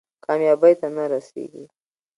[0.25, 1.65] کامیابۍ ته نه رسېږي.